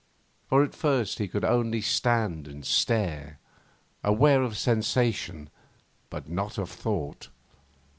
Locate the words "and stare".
2.47-3.37